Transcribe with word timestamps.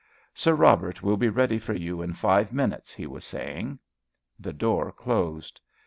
"Sir 0.33 0.55
Robert 0.55 1.03
will 1.03 1.15
be 1.15 1.29
ready 1.29 1.59
for 1.59 1.73
you 1.75 2.01
in 2.01 2.13
five 2.13 2.51
minutes," 2.51 2.91
he 2.91 3.05
was 3.05 3.23
saying. 3.23 3.77
The 4.39 4.51
door 4.51 4.91
closed. 4.91 5.61